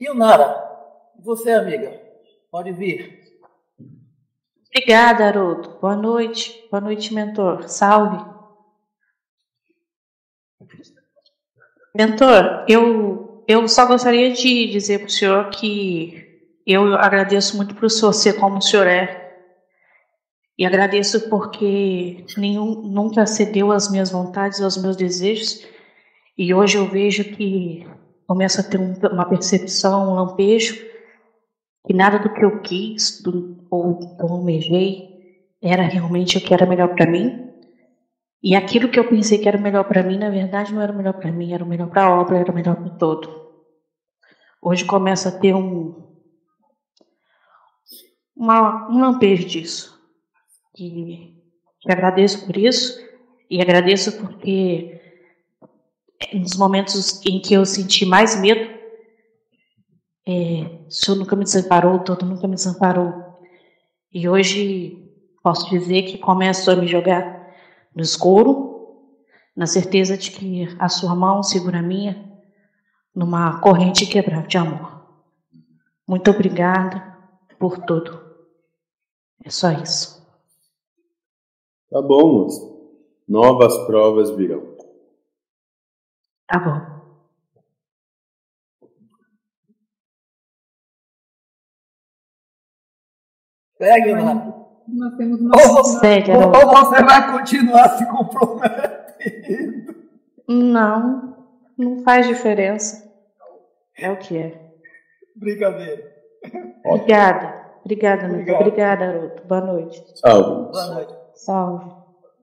[0.00, 0.62] E o Nara?
[1.20, 2.00] Você, amiga?
[2.50, 3.22] Pode vir.
[4.68, 5.78] Obrigada, Haroldo.
[5.80, 6.66] Boa noite.
[6.68, 7.68] Boa noite, mentor.
[7.68, 8.18] Salve.
[11.94, 17.84] Mentor, eu, eu só gostaria de dizer para o senhor que eu agradeço muito por
[17.84, 19.24] o senhor ser como o senhor é.
[20.58, 25.64] E agradeço porque nenhum, nunca cedeu às minhas vontades, aos meus desejos.
[26.36, 27.86] E hoje eu vejo que
[28.26, 30.74] começo a ter um, uma percepção, um lampejo,
[31.86, 35.14] que nada do que eu quis do, ou eu almejei
[35.62, 37.50] era realmente o que era melhor para mim.
[38.42, 41.14] E aquilo que eu pensei que era melhor para mim, na verdade, não era melhor
[41.14, 43.44] para mim, era o melhor para a obra, era o melhor para todo.
[44.60, 45.94] Hoje começa a ter um,
[48.36, 49.98] uma, um lampejo disso.
[50.78, 51.34] E,
[51.86, 52.98] e agradeço por isso,
[53.48, 54.93] e agradeço porque
[56.38, 58.72] nos momentos em que eu senti mais medo,
[60.26, 63.12] é, o Senhor nunca me desamparou, todo nunca me desamparou.
[64.12, 65.10] E hoje
[65.42, 67.52] posso dizer que começo a me jogar
[67.94, 68.74] no escuro,
[69.54, 72.32] na certeza de que a sua mão segura a minha
[73.14, 75.04] numa corrente quebrada de amor.
[76.06, 77.16] Muito obrigada
[77.58, 78.20] por tudo.
[79.44, 80.22] É só isso.
[81.90, 82.74] Tá bom, moço.
[83.28, 84.73] Novas provas virão.
[86.46, 86.78] Tá bom.
[93.78, 94.54] Pegue, Nara.
[94.86, 95.56] Nós temos uma.
[95.56, 96.66] Ou você, Segue, ou Haroldo.
[96.68, 99.94] você vai continuar se comprometendo.
[100.48, 101.36] Não,
[101.76, 103.02] não faz diferença.
[103.98, 104.72] É o que é.
[105.36, 106.14] Brincadeira.
[106.84, 107.64] Obrigada.
[107.84, 108.26] Obrigada.
[108.26, 108.60] Obrigado.
[108.60, 109.42] Obrigada, Haroldo.
[109.46, 110.04] Boa noite.
[110.18, 110.70] Salve.
[110.72, 111.14] Boa noite.
[111.34, 112.03] Salve.